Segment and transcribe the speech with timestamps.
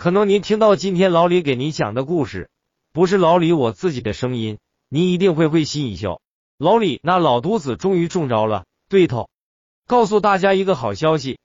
[0.00, 2.48] 可能您听到今天老李给您讲的故事，
[2.90, 6.22] 不是老李我自己的声音，您一定会会心一笑。
[6.56, 9.28] 老李那老犊子终于中招了，对头！
[9.86, 11.38] 告诉大家一个好消息，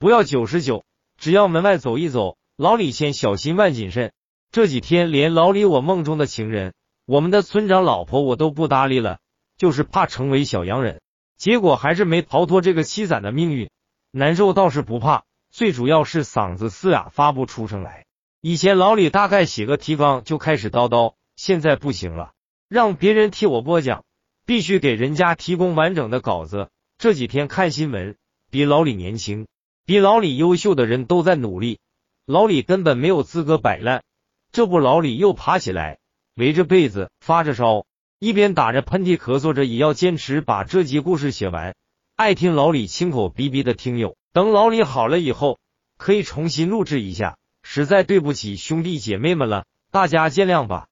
[0.00, 0.82] 不要九十九，
[1.18, 4.10] 只要门外走一走，老李先小心万谨慎。
[4.50, 6.74] 这几天连老李我梦中的情人，
[7.06, 9.20] 我们的村长老婆我都不搭理了，
[9.56, 11.00] 就是怕成为小洋人。
[11.36, 13.70] 结果还是没逃脱这个凄惨的命运，
[14.10, 15.22] 难受倒是不怕。
[15.50, 18.06] 最主要是嗓子嘶哑，发不出声来。
[18.40, 22.32] 以前老李大概写个提纲就开始叨叨，现在不行了，
[22.68, 24.04] 让别人替我播讲，
[24.46, 26.70] 必须给人家提供完整的稿子。
[26.98, 28.16] 这几天看新闻，
[28.50, 29.48] 比老李年轻、
[29.84, 31.80] 比老李优秀的人都在努力，
[32.26, 34.04] 老李根本没有资格摆烂。
[34.52, 35.98] 这不，老李又爬起来，
[36.36, 37.86] 围着被子发着烧，
[38.20, 41.74] 一边打着喷嚏咳嗽着，也要坚持把这集故事写完。
[42.14, 44.16] 爱听老李亲口逼逼的听友。
[44.32, 45.58] 等老李好了以后，
[45.98, 47.36] 可以重新录制一下。
[47.62, 50.86] 实在对不起兄弟姐妹们了，大家见谅吧。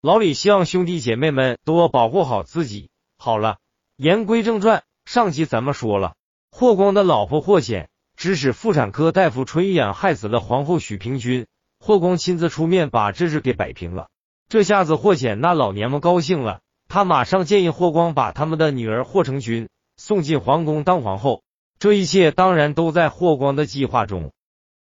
[0.00, 2.88] 老李希望兄弟姐妹们多保护好自己。
[3.18, 3.58] 好了，
[3.96, 6.14] 言归正传，上集咱们说了，
[6.50, 11.46] 霍光的老婆霍显指使妇产科大夫淳于养害死了皇后许平君，
[11.80, 14.08] 霍光亲自出面把这事给摆平了。
[14.48, 21.42] 这下子霍显那老娘们高兴了，他马上建议霍光把他们的女儿霍成君送进皇宫当皇后。
[21.78, 24.32] 这一切当然都在霍光的计划中。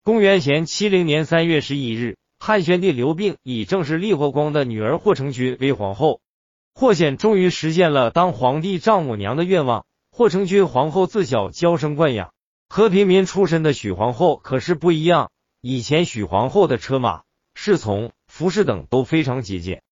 [0.02, 6.20] 公元前七零年三月十一日，汉宣帝刘病已正式立霍光的女儿霍成君为皇后。
[6.74, 9.86] 霍显终于实现了当皇帝丈母娘的愿望。
[10.10, 12.32] 霍成君皇后自小娇生惯养，
[12.68, 15.30] 和平民出身的许皇后可是不一样。
[15.60, 17.22] 以前许皇后的车马、
[17.54, 19.82] 侍从、服饰等都非常节俭，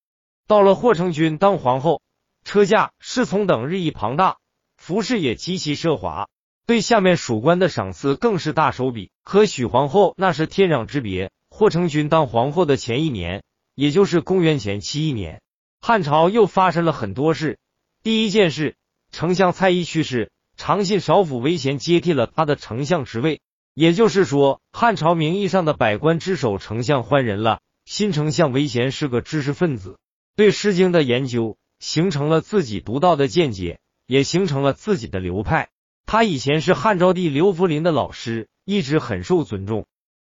[0.47, 2.03] 到了霍成君当皇后，
[2.45, 4.39] 车驾、侍从等日益庞大，
[4.77, 6.29] 服饰也极其奢华。
[6.69, 11.31] 对下面属官的赏赐更是大手笔，和许皇后那是天壤之别。
[11.49, 13.43] 霍成君当皇后的前一年，
[13.75, 15.41] 也就是公元前七一年，
[15.81, 17.59] 汉朝又发生了很多事。
[18.03, 18.77] 第一件事，
[19.11, 23.41] 丞相蔡邕去世，长信少府韦贤接替了他的丞相职位，
[23.73, 27.61] 也就是说，汉朝名义上的百官之首丞相换人了。
[27.87, 29.97] 新丞相韦贤是个知识分子，
[30.37, 35.71] 对《诗经》的研究形成了自己独到的见解，也形成了自己的流派。
[36.11, 39.85] 他以前是汉昭帝刘弗陵的老师，一直很受尊重。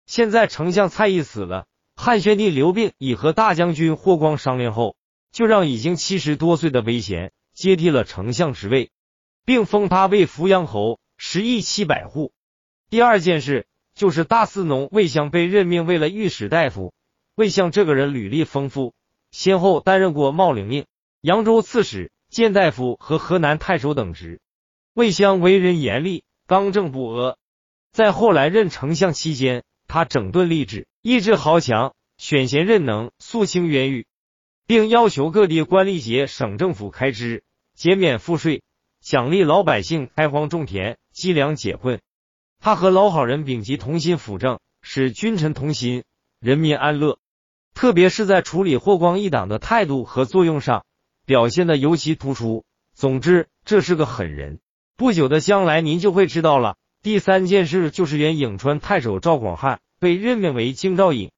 [0.06, 4.96] 现在丞相蔡邕死了，汉宣帝刘病已和大将军霍光商量后，
[5.32, 8.92] 就让已经七十多岁的魏贤接替了丞相职位，
[9.46, 12.34] 并封他为扶阳侯，十邑七百户。
[12.92, 16.94] 第二件事就是大司农魏相被任命为了御史大夫。
[17.34, 18.94] 魏相这个人履历丰富，
[19.32, 20.86] 先后担任过茂陵令、
[21.22, 24.40] 扬州刺史、谏大夫和河南太守等职。
[24.94, 27.36] 魏相为人严厉，刚正不阿。
[27.92, 34.06] 在后来任丞相期间，他整顿吏治，意志豪强，选贤任能，肃清冤狱，
[34.68, 37.44] 并要求各地官吏节省政府开支，
[37.74, 38.62] 减免赋税，
[39.02, 42.00] 奖励老百姓开荒种田，积粮解困。
[42.60, 46.04] 他和老好人丙吉同心辅政，使君臣同心，
[46.40, 47.18] 人民安乐。
[47.74, 50.86] 特别是在处理霍光一党的态度和作用上，
[51.26, 52.64] 表现的尤其突出。
[52.94, 54.60] 总之，这是个狠人。
[54.96, 56.76] 不久的将来，您就会知道了。
[57.02, 61.32] 第三件事就是原颍川太守赵广汉被任命为京兆尹。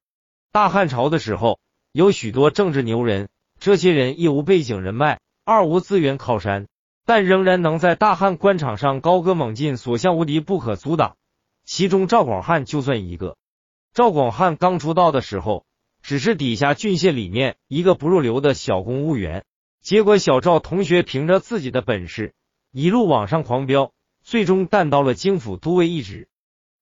[0.52, 1.58] 大汉朝的时候，
[1.90, 6.66] 有许多政治牛人，这些人一无背景人脉，二无资源靠山，
[7.06, 11.16] 但仍然能在大汉官场上高歌猛进，所向无敌，不可阻挡。
[11.64, 13.36] 其中赵广汉就算一个。
[13.94, 15.64] 赵广汉刚出道的时候，
[16.02, 19.44] 只是底下郡县里面一个不入流的小公务员，
[19.80, 22.34] 结果小赵同学凭着自己的本事。
[22.78, 23.92] 一路往上狂飙，
[24.22, 26.28] 最终干到了京府都尉一职。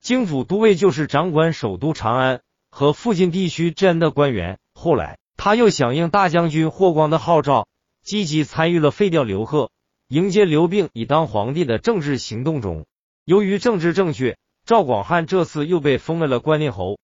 [0.00, 4.58] 京府都尉就是掌管首都长安和附近地区治安的官员。
[4.74, 7.68] 后来，他又响应大将军霍光的号召，
[8.02, 9.70] 积极参与了废掉刘贺、
[10.08, 12.86] 迎接刘病以当皇帝的政治行动中。
[13.24, 16.98] 由于政治正确，赵广汉这次又被封为了关令侯，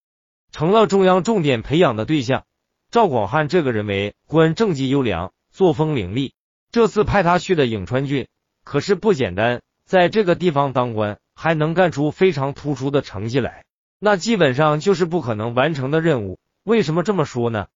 [0.50, 2.42] 成了中央重点培养的对象。
[2.90, 6.34] 赵广汉这个人为官政绩优良，作风凌厉。
[6.72, 8.26] 这次派他去的颍川郡。
[8.70, 13.64] 可是不简单，在这个地方当官还能干出非常突出的成绩来，
[13.98, 16.38] 那基本上就是不可能完成的任务。
[16.62, 17.66] 为什么这么说呢？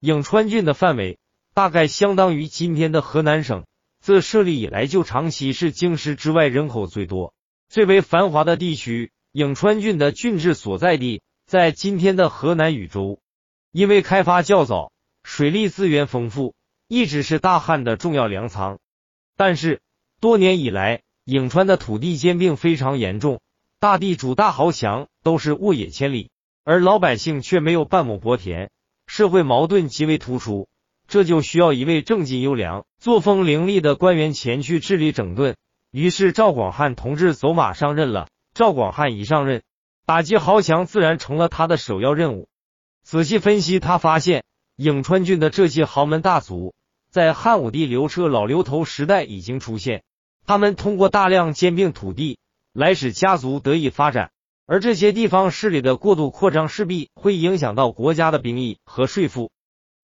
[0.00, 1.18] 颍川郡的范围
[1.52, 3.66] 大概相当于今天的河南省，
[4.00, 7.34] 自设立以来就长期是京师之外人口最多、
[7.68, 9.12] 最为繁华的地区。
[9.34, 13.20] 颍川郡的郡治所在地在今天的河南禹州，
[13.70, 14.92] 因为开发较早，
[15.24, 16.54] 水利资源丰富，
[16.86, 18.78] 一直是大汉的重要粮仓。
[19.36, 19.82] 但是
[20.20, 23.40] 多年以来，颍川的土地兼并非常严重，
[23.78, 26.30] 大地主大豪强都是沃野千里，
[26.64, 28.70] 而老百姓却没有半亩薄田，
[29.06, 30.66] 社会矛盾极为突出。
[31.06, 35.56] 这就需要一位政绩优良、作风凌厉的官员前去治理整顿。
[35.92, 38.28] 于是赵广汉同志走马上任了。
[38.52, 39.62] 赵广汉一上任，
[40.04, 42.48] 打击豪强自然成了他的首要任务。
[43.04, 44.42] 仔细分析，他发现
[44.76, 46.74] 颍川郡的这些豪门大族，
[47.08, 50.02] 在汉武帝刘彻老刘头时代已经出现。
[50.48, 52.38] 他们通过大量兼并土地，
[52.72, 54.30] 来使家族得以发展。
[54.64, 59.50] 而这些地方势力的过度扩张，势必会影响到国家的兵役和税赋。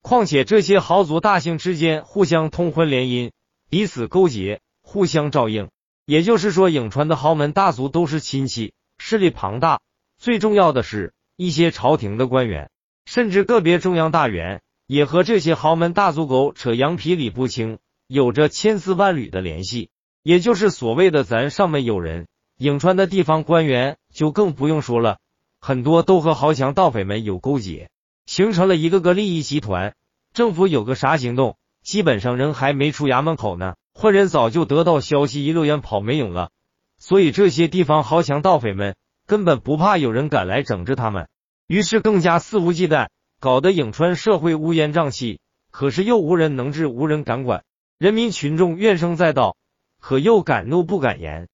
[0.01, 3.31] 况且这些豪族大姓之间互相通婚联姻，
[3.69, 5.69] 彼此勾结，互相照应。
[6.05, 9.79] 也就是说，颍川的豪门大族都是亲戚，势力庞大。
[10.17, 12.69] 最重要的是，一些朝廷的官员，
[13.05, 19.89] 甚至个别中央大员，也和这些豪门大族狗扯羊皮理不清，有着千丝万缕的联系。
[20.23, 22.27] 也就是所谓的“咱上面有人”。
[22.57, 25.17] 颍川的地方官员就更不用说了，
[25.59, 27.89] 很多都和豪强盗匪们有勾结。
[28.25, 29.95] 形成了一个个利益集团，
[30.33, 36.51] 政府有个啥行动，基本上人还没出衙门口呢，坏人早就得到消息，一溜烟跑没影了。
[36.97, 38.95] 所以这些地方豪强盗匪们
[39.27, 41.27] 根本不怕有人敢来整治他们，
[41.67, 43.09] 于是更加肆无忌惮，
[43.41, 45.41] 搞得颍川社会乌烟瘴气。
[45.69, 47.63] 可是又无人能治，无人敢管，
[47.97, 49.57] 人民群众怨声载道，
[50.03, 51.47] 可又敢怒不敢言。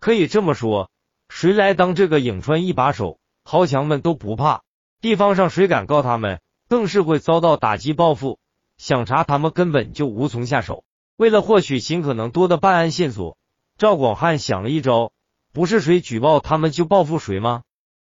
[0.00, 0.90] 可以这么说，
[1.30, 4.62] 谁来当这个颍川一把手，豪强们都不怕。
[5.00, 8.38] 地方上谁敢告他们，更是会遭到打击报复。
[8.76, 10.84] 想查他们根本就无从下手。
[11.16, 13.38] 为了获取尽可能多的办案线索，
[13.78, 15.12] 赵广汉想了一招：
[15.54, 17.62] 不是谁举报他们就报复谁吗？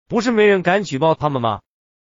[0.06, 1.60] 不是没人敢举报他们吗？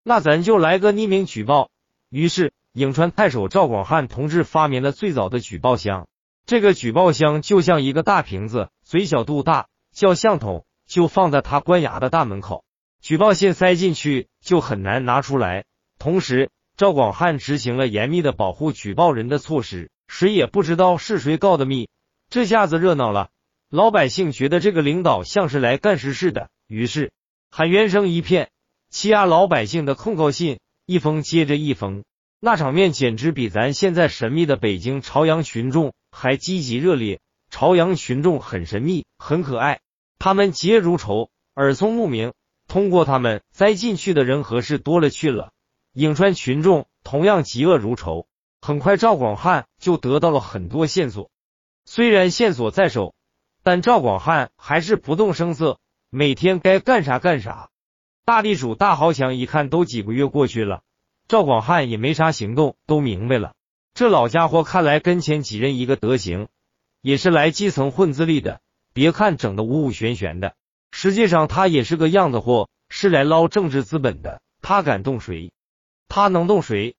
[0.02, 1.70] 那咱就来个匿名举报。
[2.08, 6.08] 于是，颍川太守赵广汉同志发明了最早的举报箱。
[6.50, 12.64] 这个举报箱就像一个大瓶子，嘴小肚大，叫相筒，就放在他官衙的大门口。
[13.00, 15.64] 举报信塞进去就很难拿出来。
[16.00, 21.88] 同时，赵广汉执行了严密的保护举报人的措施，谁也不知道是谁告的密。
[22.28, 23.28] 这下子热闹了，
[23.70, 27.12] 老百姓觉得这个领导像是来干实事的，于是
[27.48, 28.50] 喊冤声一片，
[28.90, 32.02] 欺压老百姓的控告信一封接着一封，
[32.40, 37.20] 那场面简直比咱现在神秘的北京朝阳群众还积极热烈。
[37.50, 39.80] 朝阳群众很神秘，很可爱，
[40.18, 42.32] 他们嫉恶如仇，耳聪目明。
[42.68, 45.50] 通过他们栽进去的人和事多了去了，
[45.92, 48.28] 颍川群众同样嫉恶如仇。
[48.60, 51.30] 很快，赵广汉就得到了很多线索。
[51.84, 53.14] 虽然线索在手，
[53.64, 55.80] 但赵广汉还是不动声色，
[56.10, 57.70] 每天该干啥干啥。
[58.24, 60.82] 大地主、大豪强一看都几个月过去了，
[61.26, 63.54] 赵广汉也没啥行动，都明白了，
[63.94, 66.48] 这老家伙看来跟前几任一个德行，
[67.02, 68.60] 也是来基层混资历的。
[68.92, 70.54] 别看整的五五玄玄的。
[70.90, 74.40] 实际上他也是个样子货，是来捞政治资本的。
[74.62, 75.52] 他敢动谁？
[76.08, 76.96] 他能动谁？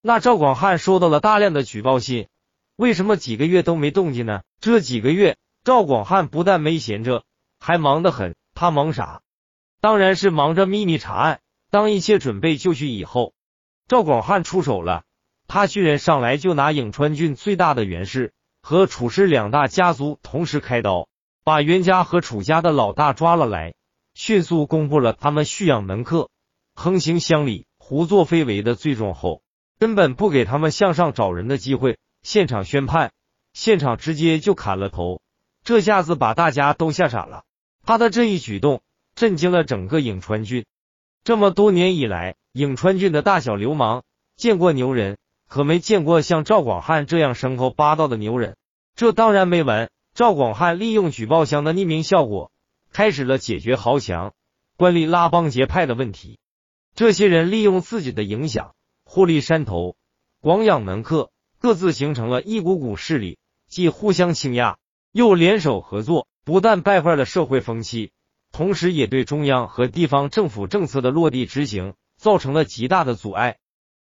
[0.00, 2.28] 那赵广汉收到了大量的举报信，
[2.76, 4.42] 为什么几个月都没动静呢？
[4.60, 7.24] 这几个月，赵广汉不但没闲着，
[7.58, 8.34] 还忙得很。
[8.54, 9.22] 他忙啥？
[9.80, 11.40] 当然是忙着秘密查案。
[11.70, 13.34] 当一切准备就绪以后，
[13.88, 15.02] 赵广汉出手了。
[15.46, 18.32] 他居然上来就拿颍川郡最大的袁氏
[18.62, 21.08] 和楚氏两大家族同时开刀。
[21.44, 23.74] 把袁家和楚家的老大抓了来，
[24.14, 26.30] 迅速公布了他们蓄养门客、
[26.74, 29.42] 横行乡里、胡作非为的罪状后，
[29.78, 33.12] 根本不给他们向上找人的机会，现场宣判，
[33.52, 35.20] 现场直接就砍了头。
[35.64, 37.44] 这下子把大家都吓傻了。
[37.84, 38.80] 他的这一举动
[39.14, 40.64] 震惊了整个颍川郡。
[41.24, 44.02] 这么多年以来，颍川郡的大小流氓
[44.34, 45.18] 见过牛人，
[45.54, 48.56] 可没见过像赵广汉这样牲口霸道的牛人。
[48.96, 49.88] 这当然没完。
[50.12, 52.50] 赵广汉利用举报箱的匿名效果，
[52.92, 54.32] 开始了解决豪强、
[54.76, 56.40] 官吏拉帮结派的问题。
[56.96, 59.94] 这些人利用自己的影响，获利山头，
[60.40, 61.30] 广养门客，
[61.60, 64.78] 各自形成了一股股势力，既互相倾轧，
[65.12, 68.10] 又联手合作，不但败坏了社会风气，
[68.50, 73.58] 同时也对中央和地方政府政策的落地执行造成了极大的阻碍。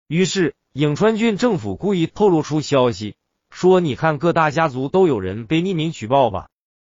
[0.09, 3.17] 于是，颍川郡政府故意透露出消息。
[3.51, 6.51] 说，你看各大家族都有人被匿名举报吧？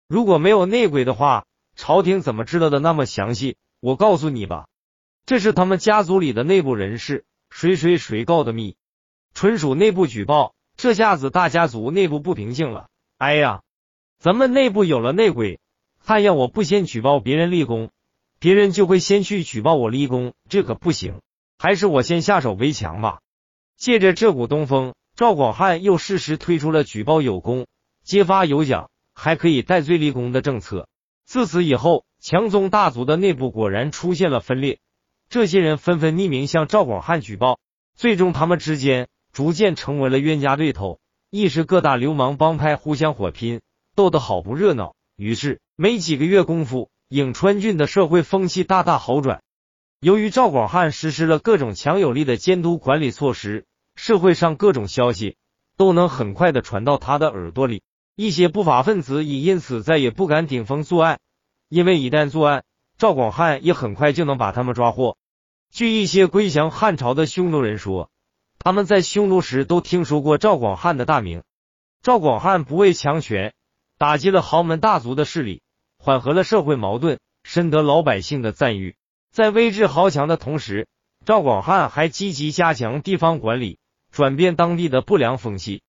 [0.06, 3.56] 如果没有内鬼的话，朝廷怎么知道的那么详细？
[3.80, 4.66] 我告诉你吧，
[5.24, 8.76] 这是他们家族里的内部人士，谁谁谁告的密，
[9.32, 10.54] 纯属内部举报。
[10.76, 12.88] 这下子大家族内部不平静了。
[13.16, 13.62] 哎呀，
[14.18, 15.58] 咱们内部有了内鬼，
[16.04, 17.90] 看样我不先举报别人立功，
[18.38, 21.22] 别人就会先去举报我立功，这可不行。
[21.58, 23.21] 还是我先下手为强吧。
[23.82, 24.94] 借着这股东风。
[25.16, 27.66] 赵广汉又适时推出了举报有功，
[28.04, 30.86] 揭发有奖，还可以戴罪立功的政策。
[31.26, 34.78] 自此以后，强宗大族的内部果然出现了分裂。
[35.28, 37.58] 这些人纷纷匿名向赵广汉举报，
[37.96, 43.62] 最终他们之间逐渐成为了冤家对头，一时各大流氓帮派互相火拼，
[43.96, 44.94] 斗得好不热闹。
[45.16, 49.42] 于是没几个月功夫，颍川郡的社会风气大大好转。
[49.98, 53.66] 由于赵广汉实施了各种强有力的监督管理措施，
[54.04, 55.36] 社会上各种消息
[55.76, 57.84] 都能很快的传到他的耳朵里。
[58.16, 61.20] 一些不法分子也因此再也不敢顶风作案，
[61.68, 62.64] 因为一旦作案，
[62.98, 65.16] 赵广汉也很快就能把他们抓获。
[65.70, 68.10] 据一些归降汉朝的匈奴人说，
[68.58, 71.44] 他们在匈奴时都听说过赵广汉的大名。
[72.02, 73.54] 赵广汉不畏强权，
[73.98, 75.62] 打击了豪门大族的势力，
[75.96, 78.96] 缓和了社会矛盾，深得老百姓的赞誉。
[79.30, 80.88] 在威制豪强的同时，
[81.24, 83.78] 赵广汉还积极加强地方管理，
[84.12, 85.82] 转变当地的不良风气。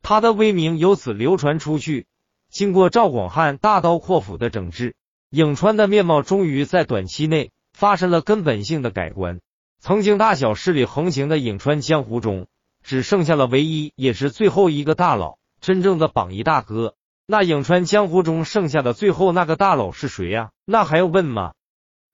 [0.00, 2.06] 他的威名由此流传出去。
[2.50, 4.94] 经过赵广汉大刀阔斧的整治，
[5.30, 9.40] 颍川的面貌终于在短期内发生了根本性的改观。
[9.80, 12.46] 曾经大小势力横行的颍川江湖中，
[12.84, 16.94] 只剩下了唯一也是最后一个大佬，真正的榜一大哥。
[17.26, 20.50] 那颍川江湖中剩下的最后那个大佬是谁呀？
[20.64, 21.54] 那还用问吗？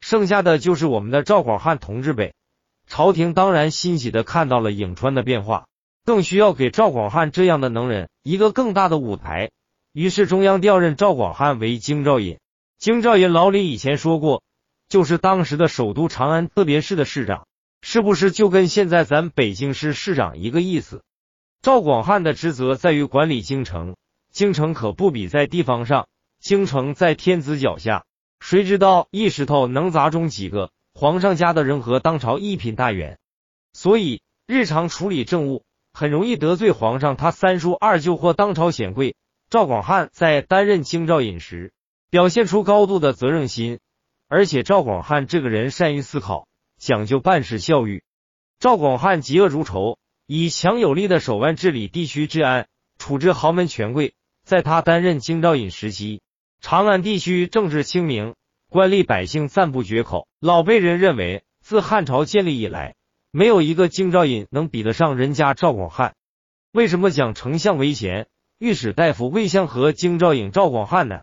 [0.00, 2.32] 剩下的就是我们的赵广汉同志呗。
[2.90, 5.66] 朝廷当然欣喜的看到了颍川的变化。
[6.04, 9.50] 更需要给赵广汉这样的能人一个更大的舞台，
[9.92, 12.38] 于是中央调任赵广汉为京兆尹。
[12.78, 14.42] 京兆尹老李以前说过，
[14.88, 17.46] 就是当时的首都长安特别市的市长，
[17.80, 21.04] 是不是就跟现在咱北京市市长一个意思？
[21.62, 23.94] 赵广汉的职责在于管理京城，
[24.32, 26.08] 京城可不比在地方上，
[26.40, 28.04] 京城在天子脚下，
[28.40, 30.70] 谁知道一石头能砸中几个？
[30.94, 33.18] 皇上家的人和当朝一品大员，
[33.72, 35.64] 所以日常处理政务。
[35.92, 39.16] 很容易得罪皇上，他三叔二舅或当朝显贵。
[39.50, 41.72] 赵广汉在担任京兆尹时，
[42.10, 43.80] 表现出高度的责任心，
[44.28, 46.46] 而且赵广汉这个人善于思考，
[46.78, 48.04] 讲究办事效率。
[48.60, 52.68] 赵广汉嫉恶如仇，以强有力的手腕治理地区治安，
[52.98, 54.14] 处置豪门权贵。
[54.44, 56.22] 在他担任京兆尹时期，
[56.60, 58.36] 长安地区政治清明，
[58.68, 60.28] 官吏百姓赞不绝口。
[60.40, 62.94] 老辈人认为，自汉朝建立以来。
[63.30, 66.14] 没有一个京兆尹能比得上人家赵广汉。
[66.72, 68.26] 为什么讲丞相为贤，
[68.58, 71.20] 御史大夫魏相和京兆尹赵广汉呢？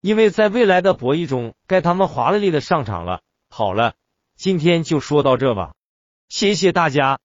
[0.00, 3.20] 因为在未来的博弈中，该他们华丽丽的上场了。
[3.50, 3.94] 好了，
[4.36, 5.74] 今天就说到这吧，
[6.28, 7.18] 谢谢大家。